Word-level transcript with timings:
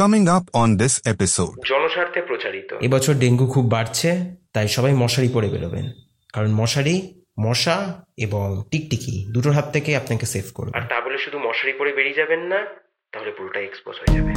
Coming 0.00 0.28
up 0.28 0.42
on 0.52 0.76
this 0.76 0.94
episode 1.06 1.50
জনস্বার্থে 1.68 2.22
প্রচারিত। 2.22 2.72
এবছর 2.72 3.14
ডেঙ্গু 3.14 3.46
খুব 3.46 3.70
বাড়ছে 3.70 4.36
তাই 4.52 4.68
সবাই 4.68 4.92
মশারি 4.92 5.28
পরে 5.28 5.48
বেরোবেন। 5.48 5.90
কারণ 6.32 6.50
মশারি 6.52 7.22
মশা 7.40 8.04
এবং 8.16 8.62
টিকটিকি 8.70 9.32
দুটোর 9.32 9.52
হাত 9.52 9.72
থেকে 9.72 9.96
আপনাকে 9.96 10.26
সেভ 10.26 10.44
করবে। 10.54 10.78
আর 10.78 10.88
তা 10.88 11.00
বলে 11.00 11.18
শুধু 11.18 11.38
মশারি 11.38 11.72
পরে 11.72 11.92
বেরিয়ে 11.92 12.14
যাবেন 12.14 12.40
না 12.40 12.66
তাহলে 13.12 13.30
পুরোটাই 13.30 13.64
এক্সপোজ 13.64 13.96
হয়ে 14.00 14.20
যাবে. 14.20 14.32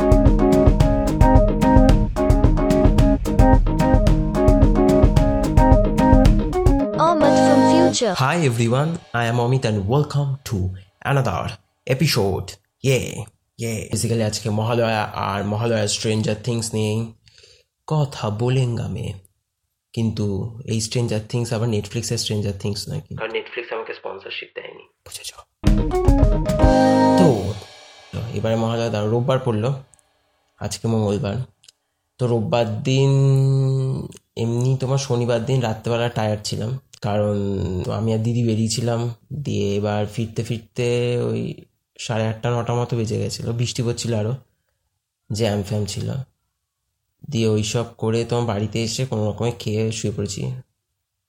Hi 8.23 8.37
everyone, 8.49 8.91
I 9.21 9.23
am 9.31 9.37
Amit 9.45 9.63
and 9.69 9.79
welcome 9.93 10.31
to 10.49 10.57
another 11.11 11.41
episode. 11.95 12.47
Yeah, 12.87 13.34
yeah. 13.61 13.91
Basically 13.91 14.23
আজকে 14.23 14.49
মহালয়া 14.49 15.03
আর 15.03 15.43
মহালয়া 15.43 15.87
স্ট্রেঞ্জার 15.87 16.35
থিংস 16.43 16.73
নিয়ে 16.73 17.05
কথা 17.87 18.29
বলেঙ্গামে 18.29 19.13
কিন্তু 19.93 20.59
এই 20.65 20.81
স্ট্রেঞ্জার 20.81 21.19
থিংস 21.29 21.53
আবার 21.53 21.69
নেটফ্লিক্সের 21.69 22.17
স্ট্রেঞ্জার 22.17 22.53
থিংস 22.59 22.85
কিন্তু। 22.85 23.15
কারণ 23.15 23.31
নেটফ্লিক্স 23.31 23.73
আমাকে 23.73 23.93
স্পন্সরশিপ 23.93 24.49
দেয়নি। 24.55 24.83
বুঝেছ? 24.83 25.33
তো 28.13 28.19
এবারে 28.33 28.55
মহালয়া 28.55 28.89
দাঁড়া 28.89 29.09
রোববার 29.09 29.39
পড়ল। 29.39 29.73
আজকে 30.59 30.87
মঙ্গলবার। 30.87 31.35
তো 32.17 32.27
রোববার 32.27 32.83
দিন 32.83 33.09
এমনি 34.37 34.77
তোমার 34.79 34.97
শনিবার 34.97 35.45
দিন 35.45 35.61
রাত্রেবেলা 35.61 36.09
টায়ার্ড 36.09 36.43
ছিলাম। 36.43 36.79
কারণ 37.01 37.39
আমি 37.91 38.13
আর 38.13 38.19
দিদি 38.19 38.43
বেরিয়েছিলাম। 38.43 39.13
দিয়ে 39.33 39.75
এবার 39.75 40.05
ফিরতে 40.05 40.43
ফিরতে 40.43 41.17
ওই 41.21 41.65
সাড়ে 41.99 42.27
আটটা 42.27 42.47
নটা 42.55 42.73
মতো 42.73 42.93
বেজে 42.97 43.17
গেছিল। 43.17 43.45
বৃষ্টি 43.51 43.81
পড়ছিল 43.83 44.11
আরও 44.13 44.33
জ্যাম 45.29 45.59
ফ্যাম 45.63 45.83
ছিল। 45.85 46.07
দিয়ে 47.29 47.47
ওই 47.47 47.63
সব 47.63 47.85
করে 47.97 48.19
তোমার 48.25 48.45
বাড়িতে 48.45 48.77
এসে 48.83 49.05
কোনো 49.05 49.29
রকমে 49.29 49.51
খেয়ে 49.59 49.83
শুয়ে 49.91 50.13
পড়েছি। 50.17 50.41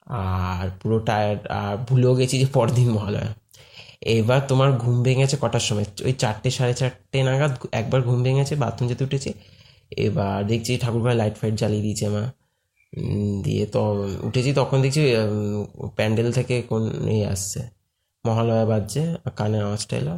আর 0.07 0.67
পুরো 0.83 0.99
টায়ার্ড 0.99 1.47
আর 1.61 1.75
ভুলেও 1.89 2.15
গেছি 2.15 2.39
যে 2.39 2.47
পরদিন 2.53 2.89
মহালয়া। 2.91 3.31
এবার 4.17 4.41
তোমার 4.49 4.71
ঘুম 4.73 4.97
ভেঙেছে 5.03 5.37
কটার 5.41 5.61
সময়? 5.61 5.87
ওই 6.05 6.13
চারটে, 6.13 6.51
সাড়ে 6.51 6.75
চারটে 6.75 7.23
নাগাদ 7.23 7.53
একবার 7.73 8.01
ঘুম 8.03 8.19
ভেঙেছে 8.23 8.55
বাথরুম 8.57 8.89
যেতে 8.89 9.05
উঠেছে। 9.05 9.31
এবার 9.97 10.47
দেখছি 10.47 10.73
ঠাকুরঘরে 10.83 11.15
লাইট 11.15 11.35
ফাইট 11.37 11.55
জ্বালিয়ে 11.55 11.83
দিয়েছে 11.83 12.09
মা। 12.09 12.23
দিয়ে 13.45 13.67
তো, 13.67 13.83
উঠেছি 14.23 14.51
তখন 14.55 14.79
দেখছি 14.83 15.03
প্যান্ডেল 15.97 16.29
থেকে 16.33 16.55
কোন 16.63 16.83
ইয়ে 17.09 17.27
আসছে। 17.27 17.61
মহালয়া 18.25 18.65
বাজছে 18.65 19.03
কানে 19.37 19.59
আওয়াজটা 19.61 19.95
এলো। 19.97 20.15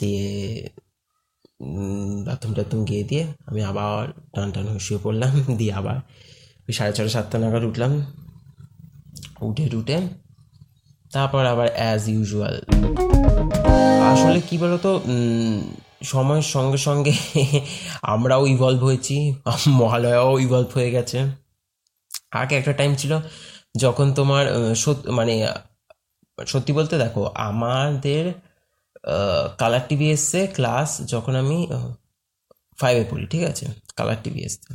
দিয়ে 0.00 0.28
বাথরুম 2.26 2.52
টাথরুম 2.56 2.82
গিয়ে 2.88 3.04
দিয়ে 3.10 3.24
আমি 3.48 3.60
আবার 3.70 4.04
টান 4.34 4.48
টান 4.54 4.66
হয়ে 4.72 4.98
পড়লাম, 5.04 5.32
দিয়ে 5.58 5.72
আবার 5.80 5.96
ওই 6.66 6.72
সাড়ে 6.78 6.92
ছটা, 6.96 7.10
সাতটা 7.16 7.36
নাগাদ 7.42 7.64
উঠলাম। 7.70 7.92
উঠে 9.46 9.64
টুটে 9.72 9.96
তারপর 11.12 11.42
আবার 11.52 11.68
অ্যাজ 11.78 12.02
ইউজুয়াল 12.14 12.56
আসলে 14.12 14.40
কি 14.48 14.56
বলতো 14.62 14.90
সময়ের 16.12 16.46
সঙ্গে 16.54 16.78
সঙ্গে 16.88 17.14
আমরাও 18.14 18.42
ইভলভ 18.54 18.80
হয়েছি, 18.88 19.16
মহালয়াও 19.80 20.32
ইভলভ 20.44 20.70
হয়ে 20.76 20.90
গেছে। 20.96 21.18
আগে 22.40 22.54
একটা 22.60 22.72
টাইম 22.80 22.92
ছিল 22.94 23.12
যখন 23.78 24.06
তোমার 24.12 24.44
মানে 25.18 25.34
সত্যি 26.38 26.72
বলতে 26.78 26.94
দেখো, 26.98 27.22
আমাদের 27.48 28.24
কালার 29.58 29.80
টিভি 29.88 30.06
এসছে 30.10 30.46
ক্লাস 30.54 30.88
যখন 31.06 31.34
আমি 31.36 31.58
ফাইভে 32.80 33.04
পড়ি, 33.10 33.24
ঠিক 33.26 33.42
আছে? 33.42 33.66
কালার 33.96 34.16
টিভি 34.22 34.40
এসছে 34.40 34.70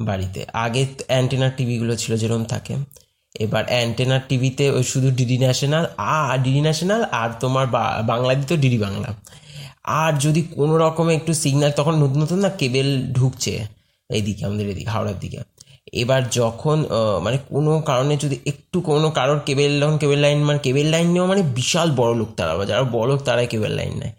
বাড়িতে। 0.00 0.40
আগে 0.52 0.82
অ্যান্টেনার 1.06 1.50
টিভিগুলো 1.56 1.92
ছিল 1.96 2.12
যেরকম 2.16 2.44
থাকে। 2.44 2.74
এবার 3.34 3.64
অ্যান্টেনার 3.66 4.20
টিভিতে 4.28 4.64
ওই 4.70 4.84
শুধু 4.84 5.08
ডিডি 5.10 5.36
ন্যাশনাল 5.38 5.84
আর 5.96 6.38
ডিডি 6.42 6.60
ন্যাশনাল 6.60 7.02
আর 7.20 7.30
তোমার 7.40 7.66
বাংলা 8.06 8.32
দিত 8.34 8.52
ডিডি 8.52 8.78
বাংলা 8.78 9.08
আর 9.84 10.12
যদি 10.18 10.40
কোনো 10.42 10.74
রকমে 10.78 11.12
একটু 11.14 11.32
সিগন্যাল 11.34 11.72
তখন 11.76 11.94
নতুন 11.94 12.18
নতুন 12.22 12.38
না 12.38 12.50
কেবেল 12.60 12.88
ঢুকছে। 13.12 13.52
এইদিকে, 14.10 14.42
আমাদের 14.44 14.66
এদিকে, 14.68 14.90
হাওড়ার 14.90 15.18
দিকে। 15.18 15.38
এবার 16.02 16.20
যখন 16.38 16.78
মানে 17.24 17.38
কোনো 17.52 17.72
কারণে 17.90 18.14
যদি 18.24 18.36
একটু 18.52 18.78
কোনো 18.90 19.08
কারোর 19.18 19.40
কেবেল 19.46 19.72
যখন 19.82 19.96
কেবেল 20.02 20.20
লাইন 20.24 20.38
মানে 20.48 20.60
কেবেল 20.66 20.86
লাইন 20.94 21.08
নেওয়া 21.14 21.28
মানে 21.32 21.42
বিশাল 21.58 21.88
বড় 22.00 22.12
লোক 22.20 22.30
তারা 22.38 22.52
বা 22.58 22.64
যারা 22.70 22.84
বড় 22.96 23.06
লোক 23.10 23.20
তারাই 23.28 23.46
কেবেল 23.52 23.72
লাইন 23.78 23.94
নেয়। 24.02 24.14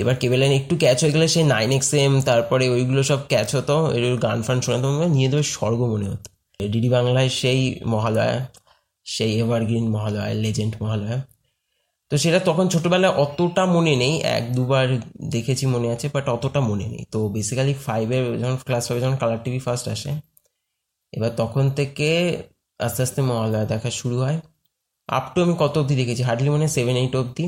এবার 0.00 0.14
কেবেল 0.22 0.38
লাইন 0.42 0.52
একটু 0.60 0.74
ক্যাচ 0.82 0.98
হয়ে 1.02 1.12
গেলে 1.14 1.26
সেই 1.34 1.44
নাইন 1.54 1.70
এক্স 1.76 1.90
এম 2.02 2.12
তারপরে 2.28 2.64
ওইগুলো 2.74 3.00
সব 3.10 3.20
ক্যাচ 3.32 3.48
হতো, 3.56 3.76
এর 3.96 4.04
গান 4.26 4.38
ফান 4.46 4.58
শোনাতো 4.64 4.86
মানে 4.98 5.10
নিয়ে 5.16 5.28
দেবে 5.32 5.44
স্বর্গ 5.54 5.80
মনে 5.92 6.06
হতো। 6.12 6.28
ডিডি 6.60 6.88
বাংলায় 6.96 7.28
সেই 7.40 7.60
মহালয়া, 7.92 8.38
সেই 9.06 9.30
এভারগ্রিন 9.42 9.86
মহালয়া 9.94 10.26
লেজেন্ড 10.44 10.74
মহালয়া। 10.82 11.16
তো 12.10 12.14
সেটা 12.22 12.38
তখন 12.48 12.64
ছোটোবেলায় 12.72 13.14
অতটা 13.24 13.62
মনে 13.74 13.94
নেই, 14.02 14.14
এক 14.36 14.44
দুবার 14.56 14.86
দেখেছি 15.34 15.64
মনে 15.74 15.88
আছে 15.94 16.06
বাট 16.14 16.26
অতটা 16.36 16.60
মনে 16.70 16.86
নেই। 16.92 17.04
তো 17.12 17.18
বেসিক্যালি 17.34 17.74
ফাইভে 17.86 18.16
যখন 18.42 18.56
ক্লাস 18.66 18.82
ফাইভে 18.88 19.00
যখন 19.04 19.16
কালার 19.22 19.40
টিভি 19.44 19.60
ফার্স্ট 19.66 19.86
আসে 19.94 20.10
এবার 21.16 21.30
তখন 21.36 21.64
থেকে 21.70 22.08
আস্তে 22.78 23.00
আস্তে 23.02 23.20
মহালয়া 23.22 23.64
দেখা 23.64 23.90
শুরু 23.90 24.16
হয়। 24.20 24.38
আপ 25.08 25.24
টু 25.34 25.42
আমি 25.42 25.54
কত 25.58 25.78
অবধি 25.78 25.96
দেখেছি? 25.96 26.22
হার্ডলি 26.22 26.50
মানে 26.50 26.68
সেভেন 26.68 26.96
এইট 26.96 27.16
অবধি। 27.16 27.46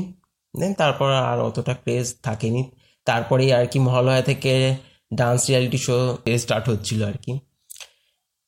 দেন 0.53 0.73
তারপর 0.73 1.09
আর 1.11 1.37
অতটা 1.39 1.73
ক্রেজ 1.73 2.07
থাকেনি। 2.23 2.61
তারপরেই 3.05 3.53
আর 3.53 3.65
কি 3.65 3.79
মহালয়া 3.79 4.21
থেকে 4.21 4.75
ডান্স 5.13 5.41
রিয়ালিটি 5.47 5.77
শো 5.77 6.17
স্টার্ট 6.37 6.69
হচ্ছিল 6.69 6.99
আর 7.03 7.17
কি। 7.25 7.33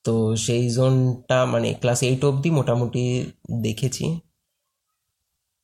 তো 0.04 0.36
সেই 0.36 0.70
জোনটা 0.70 1.46
মানে 1.46 1.74
ক্লাস 1.74 2.00
এইট 2.04 2.26
অবধি 2.26 2.50
মোটামুটি 2.50 3.04
দেখেছি। 3.62 4.06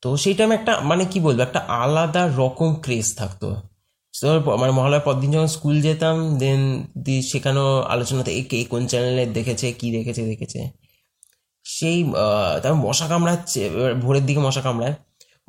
তো 0.02 0.18
সেই 0.18 0.34
টাইমে 0.34 0.56
একটা 0.56 0.74
মানে 0.80 1.06
কি 1.06 1.20
বলব? 1.20 1.40
একটা 1.40 1.60
আলাদা 1.60 2.24
রকম 2.38 2.70
ক্রেজ 2.76 3.16
থাকতো। 3.16 3.48
মানে 4.62 4.74
মহালয়ার 4.80 5.04
পর 5.08 5.16
দিন 5.22 5.30
যখন 5.36 5.50
স্কুল 5.58 5.76
যেতাম 5.88 6.16
দেন 6.42 6.62
দি 7.06 7.16
সেখানেও 7.32 7.70
আলোচনাতে 7.94 8.32
কে, 8.52 8.58
কোন 8.72 8.82
চ্যানেলে 8.92 9.24
দেখেছে, 9.38 9.68
কি 9.80 9.88
দেখেছে 9.98 10.22
দেখেছে? 10.32 10.60
সেই 11.66 11.98
তারপর 12.62 12.80
মশা 12.88 13.06
কামড়াচ্ছে 13.12 13.62
ভোরের 14.04 14.24
দিকে 14.28 14.42
মশা 14.48 14.62
কামড়ায়। 14.68 14.96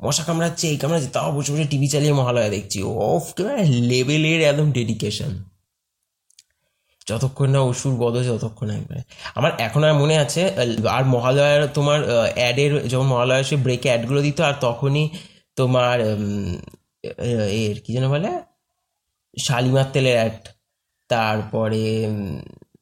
মশা 0.05 0.23
কামড়াচ্ছে, 0.27 0.65
এই 0.73 0.77
কামড়াচ্ছে, 0.81 1.09
তাও 1.15 1.29
বসে 1.35 1.49
বসে 1.53 1.65
টিভি 1.71 1.87
চালিয়ে 1.93 2.13
মহালয়া 2.21 2.49
দেখছি। 2.55 2.79
অফ 3.11 3.25
লেভেলের 3.91 4.39
একদম 4.51 4.67
ডেডিকেশন 4.77 5.31
যতক্ষণ 7.09 7.49
না 7.55 7.59
অসুর 7.69 7.93
গদ 8.01 8.15
যতক্ষণ 8.29 8.65
না 8.69 8.73
একবারে। 8.79 9.01
আমার 9.37 9.51
এখন 9.65 9.81
আর 9.87 9.93
মনে 10.01 10.15
আছে 10.23 10.41
আর 10.97 11.03
মহালয়ার 11.15 11.61
তোমার 11.77 11.99
অ্যাডের 12.37 12.71
যখন 12.91 13.07
মহালয়া 13.13 13.41
সে 13.49 13.55
ব্রেকে 13.65 13.87
অ্যাডগুলো 13.91 14.19
দিত, 14.27 14.39
আর 14.49 14.55
তখনই 14.65 15.05
তোমার 15.57 15.97
এর 17.63 17.77
কি 17.83 17.89
যেন 17.95 18.05
বলে? 18.15 18.31
শালিমার 19.45 19.87
তেলের 19.93 20.17
অ্যাড 20.19 20.37
তারপরে 21.09 21.83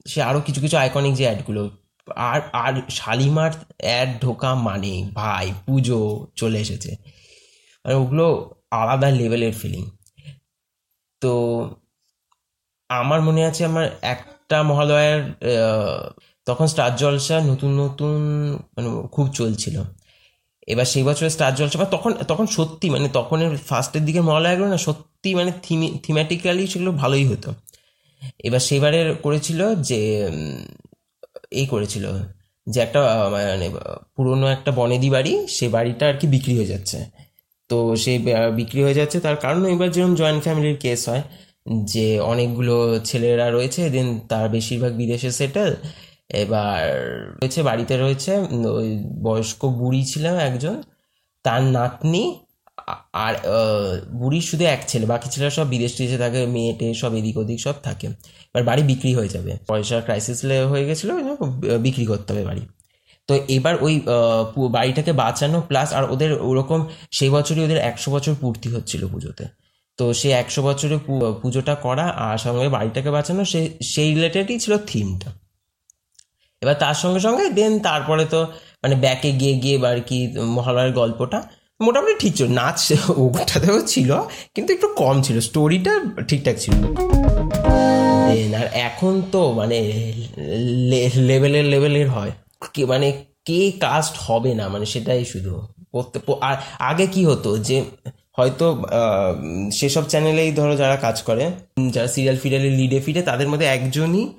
সে 0.08 0.20
আরও 0.22 0.40
কিছু 0.42 0.60
কিছু 0.62 0.76
আইকনিক 0.78 1.14
যে 1.20 1.24
অ্যাডগুলো 1.24 1.64
আর 2.30 2.40
আর 2.64 2.74
শালিমার 2.90 3.52
অ্যাড 3.78 4.10
ঢোকা 4.22 4.50
মানে 4.68 4.94
ভাই, 5.14 5.48
পুজো 5.66 6.00
চলে 6.36 6.58
এসেছে। 6.60 6.92
মানে 7.86 7.96
ওগুলো 8.02 8.26
আলাদা 8.72 9.08
লেভেলের 9.12 9.54
ফিলিং 9.54 9.84
তো 11.22 11.32
আমার 12.90 13.20
মনে 13.22 13.42
আছে 13.46 13.62
আমার 13.66 13.86
একটা 14.14 14.58
মহালয়ার 14.64 15.20
তখন 16.48 16.66
স্টার 16.68 16.92
জলসা 16.96 17.36
নতুন 17.42 17.72
নতুন 17.84 18.18
মানে 18.76 18.90
খুব 19.08 19.26
চলছিল। 19.30 19.76
এবার 20.68 20.86
সেই 20.86 21.04
বছর 21.04 21.26
স্টার 21.30 21.52
জলসা 21.56 21.78
বা 21.80 21.86
তখন 21.86 22.12
তখন 22.28 22.46
সত্যি 22.58 22.88
মানে 22.90 23.08
তখন 23.14 23.38
ফার্স্টের 23.70 24.04
দিকে 24.06 24.22
মহালয়াগুলো 24.22 24.68
না 24.70 24.78
সত্যি 24.78 25.15
মানে 25.34 25.52
থিমেটিক্যালি 26.04 26.68
সেগুলো 26.68 26.92
ভালোই 26.92 27.26
হতো। 27.26 27.54
এবার 28.40 28.60
সেবারের 28.60 29.16
করেছিল 29.16 29.76
যে 29.76 30.28
এই 31.52 31.66
করেছিল 31.66 32.12
যে 32.70 32.82
একটা 32.82 33.30
মানে 33.32 33.70
পুরনো 34.16 34.48
একটা 34.48 34.72
বনেদি 34.72 35.10
বাড়ি, 35.10 35.48
সে 35.48 35.70
বাড়িটা 35.70 36.08
আর 36.08 36.14
কি 36.14 36.28
বিক্রি 36.28 36.58
হয়ে 36.58 36.66
যাচ্ছে। 36.66 37.06
তো 37.70 37.88
বা- 37.88 38.52
বিক্রি 38.52 38.84
হয়ে 38.84 38.94
যাচ্ছে, 38.94 39.20
তার 39.20 39.36
কারণ 39.36 39.66
এবার 39.66 39.92
যেরকম 39.92 40.16
জয়েন্ট 40.16 40.44
ফ্যামিলির 40.44 40.78
কেস 40.78 41.10
হয়, 41.10 41.22
যে 41.84 42.20
অনেকগুলো 42.20 43.00
ছেলেরা 43.04 43.52
রয়েছে 43.52 43.90
দেন 43.90 44.20
তার 44.20 44.50
বেশিরভাগ 44.50 44.94
বিদেশে 44.94 45.32
সেটেল 45.32 45.76
এবার 46.30 47.30
রয়েছে, 47.30 47.64
বাড়িতে 47.64 47.98
রয়েছে 47.98 48.38
ওই 48.68 49.04
বয়স্ক 49.22 49.66
বুড়ি 49.66 50.06
ছিলাম 50.06 50.36
একজন, 50.36 50.84
তার 51.44 51.64
নাতনি 51.64 52.45
আর 53.26 53.34
বুড়ির 54.20 54.46
শুধু 54.50 54.64
এক 54.76 54.82
ছেলে, 54.92 55.06
বাকি 55.14 55.28
ছেলেরা 55.34 55.52
সব 55.58 55.68
বিদেশ 55.74 55.92
টিদেশে 55.98 56.20
থাকে, 56.24 56.40
মেয়ে 56.56 56.74
টেয়ে 56.80 56.94
সব 57.02 57.12
এদিক 57.20 57.36
ওদিক 57.42 57.60
সব 57.66 57.76
থাকে। 57.88 58.08
এবার 58.52 58.64
বাড়ি 58.70 58.82
বিক্রি 58.92 59.12
হয়ে 59.18 59.30
যাবে। 59.36 59.52
পয়সার 59.70 60.02
ক্রাইসিস 60.08 60.40
হয়ে 60.72 60.86
গেছিল 60.90 61.10
বিক্রি 61.86 62.06
করতে 62.12 62.30
হবে 62.34 62.44
বাড়ি। 62.50 62.64
তো 63.30 63.34
এবার 63.58 63.74
ওই 63.86 63.94
বাড়িটাকে 64.78 65.12
বাঁচানো 65.24 65.58
প্লাস 65.70 65.90
আর 65.98 66.04
ওদের 66.14 66.32
ওরকম 66.50 66.80
সেই 67.18 67.30
বছরই 67.36 67.62
ওদের 67.68 67.80
একশো 67.90 68.10
বছর 68.16 68.34
পূর্তি 68.42 68.68
হচ্ছিল 68.76 69.02
পুজোতে। 69.14 69.46
তো 70.00 70.06
সেই 70.20 70.34
একশো 70.42 70.62
বছরে 70.68 70.96
পুজোটা 71.42 71.74
করা 71.86 72.06
আর 72.26 72.38
সঙ্গে 72.46 72.70
বাড়িটাকে 72.78 73.10
বাঁচানো, 73.18 73.42
সে, 73.52 73.62
সেই 73.94 74.10
রিলেটেডই 74.16 74.58
ছিল 74.64 74.74
থিমটা 74.90 75.30
এবার 76.62 76.76
তার 76.84 76.96
সঙ্গে 77.04 77.22
সঙ্গে 77.28 77.44
দেন 77.60 77.74
তারপরে 77.88 78.24
তো 78.34 78.40
মানে 78.84 78.96
ব্যাকে 79.04 79.30
গিয়ে 79.40 79.56
গিয়ে 79.64 79.78
আর 79.92 80.00
কি, 80.10 80.18
মহালয়ার 80.56 80.92
গল্পটা 81.02 81.40
মোটামুটি 81.82 82.14
ঠিক 82.20 82.36
ছিল। 82.36 82.48
নাচ 82.48 82.94
ওটাতেও 83.18 83.82
ছিল, 83.82 84.22
কিন্তু 84.56 84.74
একটু 84.74 84.88
কম 84.88 85.22
ছিল। 85.22 85.40
স্টোরিটা 85.40 86.00
ঠিকঠাক 86.28 86.56
ছিল। 86.58 86.74
আর 88.56 88.66
এখন 88.74 89.22
তো 89.32 89.52
মানে 89.52 89.78
লেভেলের 91.18 91.66
লেভেলের 91.66 92.10
হয়। 92.10 92.32
কে 92.74 92.86
মানে 92.86 93.24
কে 93.46 93.72
কাস্ট 93.72 94.16
হবে 94.20 94.54
না 94.54 94.68
মানে 94.70 94.86
সেটাই 94.86 95.26
শুধু। 95.26 95.68
আর 96.42 96.56
আগে 96.80 97.08
কি 97.08 97.26
হতো 97.26 97.58
যে, 97.58 97.84
হয়তো 98.38 98.84
সেসব 99.72 100.04
চ্যানেলেই 100.04 100.52
ধরো 100.52 100.76
যারা 100.76 100.96
কাজ 100.96 101.22
করে, 101.22 101.52
যারা 101.90 102.08
সিরিয়াল 102.08 102.38
ফিরিয়ালে 102.38 102.70
লিডে 102.70 103.00
ফিরে 103.00 103.22
তাদের 103.22 103.48
মধ্যে 103.48 103.66
একজনই 103.66 104.34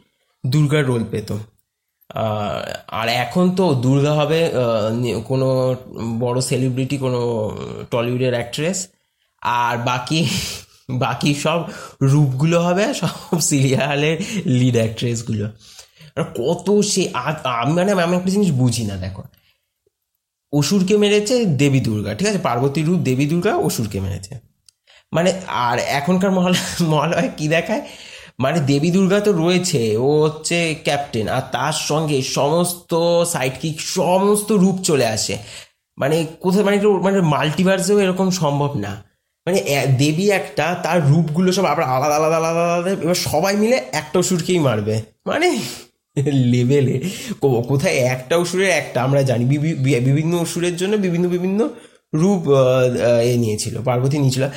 দুর্গার 0.47 0.85
রোল 0.87 1.05
পেত। 1.11 1.33
আর 2.91 3.07
এখন 3.17 3.45
তো 3.51 3.65
দুর্গা 3.75 4.13
হবে 4.15 4.41
কোনো 5.25 5.49
বড় 6.19 6.39
সেলিব্রিটি 6.41 6.97
কোনো 6.99 7.21
টলিউডের 7.91 8.35
অ্যাক্ট্রেস 8.35 8.79
আর 9.61 9.75
বাকি 9.87 10.21
বাকি 11.01 11.31
সব 11.35 11.61
রূপগুলো 12.03 12.59
হবে 12.61 12.85
সব 12.95 13.37
সিরিয়ালের 13.41 14.17
লিড 14.59 14.77
অ্যাক্ট্রেসগুলো 14.77 15.47
কত 16.35 16.67
সে 16.83 17.03
আমি 17.53 17.73
মানে 17.73 17.91
আমি 18.03 18.15
একটা 18.17 18.31
জিনিস 18.31 18.51
বুঝি 18.53 18.85
না 18.85 18.97
দেখো 18.97 19.23
অসুরকে 20.53 20.95
মেরেছে 20.97 21.35
দেবী 21.57 21.81
দুর্গা 21.81 22.11
ঠিক 22.15 22.27
আছে 22.29 22.39
পার্বতী 22.39 22.81
রূপ 22.83 22.99
দেবী 23.01 23.27
দুর্গা 23.27 23.53
অসুরকে 23.59 23.99
মেরেছে 24.01 24.35
মানে 25.13 25.31
আর 25.65 25.77
এখনকার 25.99 26.31
মহালয় 26.31 26.65
মহালয় 26.93 27.29
কি 27.37 27.47
দেখায় 27.49 27.83
মানে 28.39 28.61
দেবী 28.61 28.91
দুর্গা 28.91 29.21
তো 29.21 29.33
রয়েছে, 29.33 29.97
ও 29.97 30.23
হচ্ছে 30.23 30.75
ক্যাপ্টেন 30.83 31.29
আর 31.29 31.43
তার 31.53 31.73
সঙ্গে 31.73 32.23
সমস্ত 32.23 32.95
সাইডকিক 33.25 33.81
সমস্ত 33.81 34.53
রূপ 34.53 34.81
চলে 34.83 35.07
আসে। 35.07 35.39
মানে 35.99 36.27
কোথায় 36.41 36.65
মানে 36.65 36.87
মানে 36.87 37.21
মাল্টিভার্সেও 37.21 38.01
এরকম 38.01 38.31
সম্ভব 38.31 38.79
না। 38.79 39.05
মানে 39.47 39.87
দেবী 39.99 40.31
একটা, 40.31 40.77
তার 40.83 41.09
রূপগুলো 41.09 41.53
সব 41.53 41.65
আবার 41.65 41.87
আলাদা 41.87 42.17
আলাদা 42.17 42.37
আলাদা 42.37 42.75
আলাদা 42.75 42.91
এবার 42.91 43.15
সবাই 43.15 43.57
মিলে 43.57 43.81
একটা 43.93 44.19
অসুরকেই 44.19 44.59
মারবে। 44.59 45.03
মানে 45.27 45.59
লেভেলে 46.33 47.01
কোথায় 47.41 47.95
একটা 47.95 48.37
অসুরের 48.37 48.71
একটা, 48.71 49.03
আমরা 49.03 49.23
জানি 49.23 49.45
বিভি- 49.45 50.01
বিভিন্ন 50.01 50.39
অসুরের 50.39 50.77
জন্য 50.77 50.97
বিভিন্ন 50.97 51.29
বিভিন্ন 51.29 51.69
রূপ 52.15 52.49
এ 53.23 53.37
নিয়েছিল, 53.37 53.83
পার্বতী 53.83 54.19
নিয়েছিল। 54.19 54.49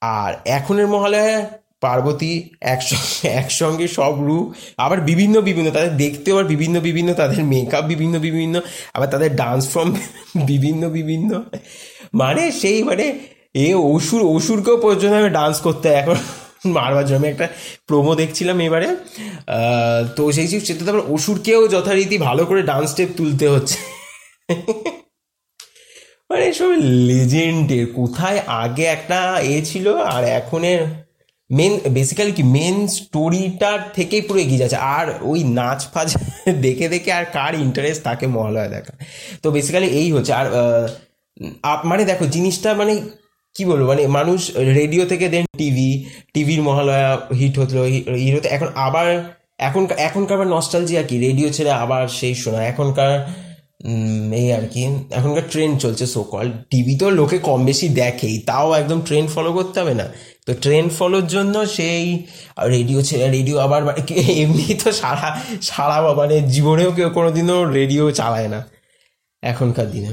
আর 0.00 0.34
এখনের 0.44 0.86
মহালয়া 0.86 1.63
পার্বতী 1.84 2.32
একসঙ্গে 2.74 3.26
একসঙ্গে 3.40 3.86
সব 3.88 4.14
রূপ 4.26 4.46
আবার 4.76 4.98
বিভিন্ন 5.10 5.36
বিভিন্ন, 5.40 5.68
তাদের 5.70 5.92
দেখতে 5.96 6.28
আবার 6.32 6.46
বিভিন্ন 6.52 6.76
বিভিন্ন, 6.80 7.10
তাদের 7.14 7.40
মেকআপ 7.44 7.84
বিভিন্ন 7.84 8.14
বিভিন্ন, 8.18 8.54
আবার 8.94 9.08
তাদের 9.10 9.30
ডান্স 9.36 9.64
ফর্ম 9.72 9.90
বিভিন্ন 10.50 10.82
বিভিন্ন। 10.88 11.30
মানে 12.14 12.42
সেই 12.52 12.78
মানে 12.82 13.04
এ 13.56 13.68
অসুর, 13.92 14.20
অসুরকেও 14.36 14.76
পর্যন্ত 14.76 15.14
আমি 15.14 15.30
ডান্স 15.30 15.56
করতে 15.60 15.86
এখন 16.00 16.16
মারবার 16.76 17.06
জন্য 17.06 17.24
একটা 17.26 17.46
প্রোমো 17.88 18.12
দেখছিলাম 18.14 18.56
এবারে। 18.60 18.88
তো 20.16 20.22
সেই 20.32 20.46
সেটা 20.66 20.82
তারপর 20.86 21.04
অসুরকেও 21.14 21.62
যথারীতি 21.68 22.16
ভালো 22.18 22.42
করে 22.48 22.60
ডান্স 22.62 22.88
স্টেপ 22.90 23.10
তুলতে 23.16 23.46
হচ্ছে। 23.48 23.78
মানে 26.30 26.46
সব 26.58 26.70
লেজেন্ডের 27.08 27.84
কোথায় 27.98 28.38
আগে 28.62 28.84
একটা 28.96 29.18
এ 29.54 29.56
ছিল 29.64 29.86
আর 30.14 30.22
এখনের 30.40 30.80
মেন 31.50 31.72
বেসিক্যালি 31.96 32.32
কি 32.32 32.44
মেন 32.56 32.76
স্টোরিটার 32.98 33.78
থেকেই 33.96 34.22
পুরো 34.26 34.38
এগিয়ে 34.44 34.60
যাচ্ছে। 34.62 34.78
আর 34.96 35.06
ওই 35.22 35.40
নাচ 35.58 35.80
ফাজ 35.92 36.08
দেখে 36.64 36.86
দেখে 36.88 37.10
আর 37.18 37.24
কার 37.36 37.52
ইন্টারেস্ট 37.66 38.00
তাকে 38.02 38.24
মহালয়া 38.26 38.68
দেখা 38.68 38.92
তো 39.42 39.46
বেসিক্যালি 39.50 39.88
এই 40.00 40.08
হচ্ছে। 40.12 40.32
আর 40.34 41.78
মানে 41.90 42.02
দেখো, 42.10 42.24
জিনিসটা 42.26 42.70
মানে 42.74 42.94
কি 43.56 43.62
বলব 43.64 43.82
মানে 43.92 44.02
মানুষ 44.18 44.40
রেডিও 44.80 45.04
থেকে 45.06 45.26
দেন 45.28 45.44
টিভি 45.60 45.90
টিভির 46.34 46.60
মহালয়া 46.62 47.10
হিট 47.38 47.54
হতো 47.58 47.74
হিরোতে 48.24 48.48
এখন 48.56 48.68
আবার 48.86 49.08
এখন 49.58 49.82
এখনকার 50.08 50.38
নস্টালজিয়া 50.56 51.02
কি? 51.08 51.16
রেডিও 51.18 51.48
ছেড়ে 51.56 51.72
আবার 51.84 52.02
সেই 52.18 52.34
শোনা। 52.34 52.60
এখনকার 52.72 53.12
এই 54.40 54.48
আর 54.56 54.64
কি। 54.72 54.82
এখনকার 55.18 55.46
ট্রেন্ড 55.52 55.74
চলছে 55.84 56.04
সো 56.14 56.20
কল 56.32 56.46
টিভি 56.70 56.94
তো 57.00 57.06
লোকে 57.18 57.38
কম 57.48 57.60
বেশি 57.70 57.86
দেখেই, 58.00 58.36
তাও 58.48 58.68
একদম 58.80 58.98
ট্রেন্ড 59.08 59.28
ফলো 59.34 59.50
করতে 59.58 59.76
হবে 59.80 59.94
না। 60.00 60.06
তো 60.46 60.52
ট্রেন্ড 60.64 60.88
ফলোর 60.98 61.26
জন্য 61.34 61.54
সেই 61.76 62.04
রেডিও 62.74 63.00
ছেড়ে 63.08 63.26
রেডিও 63.36 63.56
আবার 63.66 63.80
মানে 63.88 64.00
এমনি 64.42 64.66
তো 64.82 64.88
সারা 65.02 65.28
সারা 65.70 65.96
মানে 66.20 66.36
জীবনেও 66.54 66.90
কেউ 66.96 67.08
কোনোদিনও 67.18 67.58
রেডিও 67.78 68.04
চালায় 68.20 68.48
না 68.54 68.60
এখনকার 69.42 69.86
দিনে। 69.94 70.12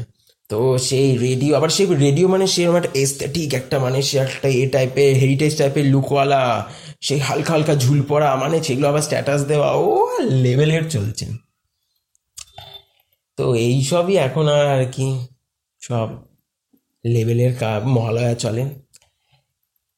তো 0.50 0.60
সেই 0.90 1.08
রেডিও 1.28 1.52
আবার 1.60 1.70
সেই 1.78 1.88
রেডিও 2.06 2.26
মানে 2.34 2.46
সেরকম 2.54 2.76
একটা 2.80 2.92
এস্থেটিক 3.04 3.50
একটা 3.60 3.78
মানে 3.86 4.00
সে 4.10 4.16
একটা 4.26 4.48
এ 4.62 4.64
টাইপের 4.76 5.12
হেরিটেজ 5.22 5.52
টাইপের 5.60 5.86
লুকওয়ালা 5.94 6.42
সেই 7.08 7.20
হালকা 7.28 7.52
হালকা 7.56 7.74
ঝুল 7.84 8.00
পড়া 8.10 8.30
মানে 8.44 8.58
সেগুলো 8.68 8.86
আবার 8.92 9.04
স্ট্যাটাস 9.08 9.42
দেওয়া, 9.52 9.70
ও 9.86 9.88
লেভেলের 10.44 10.84
চলছে। 10.96 11.26
তো 13.38 13.56
এই 13.56 13.84
সবই 13.84 14.16
এখন 14.18 14.48
আর 14.48 14.86
কি 14.92 15.08
সব 15.82 16.08
লেভেলের 17.06 17.54
মহালয়া 17.86 18.34
চলে। 18.34 18.64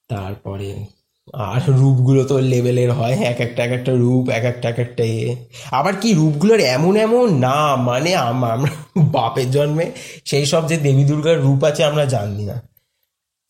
তারপরে 0.10 0.86
আর 1.34 1.62
রূপগুলো 1.68 2.24
তো 2.24 2.40
লেভেলের 2.40 2.92
হয়, 2.92 3.14
এক 3.14 3.40
একটা 3.40 3.64
এক 3.64 3.72
একটা 3.72 3.92
রূপ, 3.92 4.30
এক 4.30 4.44
একটা 4.44 4.70
এক 4.70 4.80
একটা 4.80 5.04
ইয়ে 5.04 5.36
আবার 5.72 5.96
কি 5.96 6.14
রূপগুলোর 6.14 6.60
এমন 6.60 6.96
এমন 6.96 7.38
না 7.38 7.76
মানে 7.76 8.16
আমরা 8.16 8.72
বাপের 8.98 9.52
জন্মে 9.52 9.92
সেই 10.26 10.46
সব 10.46 10.68
যে 10.68 10.78
দেবী 10.78 11.04
দুর্গার 11.04 11.42
রূপ 11.42 11.64
আছে 11.64 11.84
আমরা 11.84 12.06
জানি 12.06 12.46
না। 12.46 12.62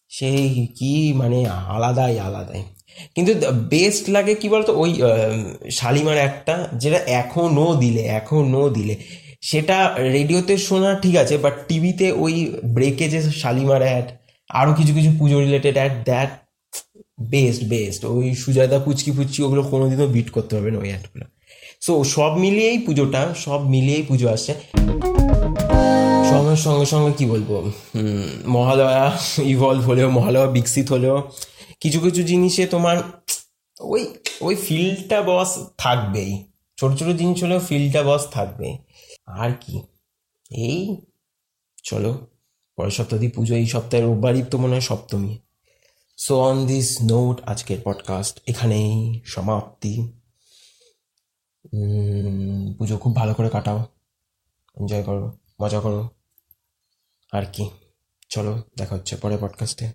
সেই 0.09 0.67
কি 0.79 1.13
মানে 1.13 1.45
আলাদাই 1.47 2.19
আলাদাই। 2.19 2.63
কিন্তু 3.15 3.33
বেস্ট 3.51 4.09
লাগে 4.09 4.35
কি 4.35 4.49
বলতো? 4.49 4.71
ওই 4.73 4.91
শালিমার 5.71 6.17
একটা, 6.17 6.67
যেটা 6.73 6.97
এখনও 6.97 7.75
দিলে 7.75 8.01
এখনও 8.01 8.69
দিলে। 8.69 8.95
সেটা 9.43 9.77
রেডিওতে 10.15 10.53
শোনা 10.57 10.89
ঠিক 11.03 11.15
আছে 11.15 11.35
বাট 11.37 11.55
টিভিতে 11.67 12.07
ওই 12.23 12.33
ব্রেকে 12.75 13.05
যে 13.09 13.19
শালিমার 13.41 13.81
অ্যাড 13.81 14.07
আরও 14.49 14.71
কিছু 14.73 14.91
কিছু 14.93 15.09
Puja 15.19 15.37
related 15.39 15.75
ad 15.77 15.93
that 16.09 16.31
best 17.33 17.61
best 17.63 18.01
ওই 18.05 18.27
সুজাতা 18.33 18.77
পুচকি 18.79 19.11
পুচকি 19.11 19.39
ওগুলো 19.43 19.61
কোনোদিনও 19.63 20.07
বিট 20.07 20.27
করতে 20.29 20.51
পারবে 20.55 20.69
না 20.71 20.79
ওই 20.79 20.89
অ্যাডগুলো 20.89 21.25
সো 21.81 21.93
সব 22.15 22.31
মিলিয়েই 22.37 22.77
পুজোটা, 22.77 23.21
সব 23.37 23.59
মিলিয়েই 23.63 24.03
পুজো 24.03 24.27
আসছে। 24.29 24.53
সময়ের 26.29 26.61
সঙ্গে 26.65 26.85
সঙ্গে 26.85 27.11
কি 27.17 27.25
বলব? 27.25 27.49
মহালয়া 28.47 29.05
ইভলভ 29.53 29.81
হলেও, 29.81 30.09
মহালয়া 30.09 30.47
বিকশিত 30.47 30.87
হলেও, 30.91 31.17
কিছু 31.81 31.99
কিছু 31.99 32.21
জিনিসে 32.23 32.63
তোমার 32.65 32.97
ওই 33.81 34.01
ওই 34.41 34.55
ফিল্ডটা 34.55 35.19
বস 35.21 35.49
থাকবেই। 35.77 36.31
ছোট 36.77 36.91
ছোট 36.99 37.09
জিনিস 37.09 37.37
হলেও 37.43 37.59
ফিলটা 37.59 38.01
বস 38.03 38.23
থাকবে 38.31 38.67
আর 39.37 39.51
কি? 39.61 39.81
এই, 40.49 41.01
চলো, 41.83 42.27
পরের 42.75 42.91
সপ্তাহ 42.91 43.19
পুজো, 43.35 43.55
এই 43.55 43.65
সপ্তাহের 43.65 44.05
রোববারই 44.05 44.43
তো 44.43 44.57
মনে 44.57 44.71
হয় 44.71 44.81
Saptami. 44.81 45.37
So 46.17 46.39
on 46.39 46.65
this 46.65 46.97
note 47.11 47.41
আজকের 47.41 47.77
পডকাস্ট 47.83 48.39
এখানেই 48.47 49.21
সমাপ্তি। 49.25 50.11
পুজো 52.77 52.97
খুব 52.97 53.15
ভালো 53.15 53.33
করে 53.33 53.49
কাটাও। 53.49 53.85
এনজয় 54.79 55.03
করো, 55.03 55.37
মজা 55.61 55.79
করো। 55.79 56.09
আর 57.31 57.43
কি? 57.53 57.69
চলো, 58.29 58.63
দেখা 58.77 58.95
হচ্ছে 58.95 59.15
পরে 59.15 59.37
পডকাস্টে 59.37 59.91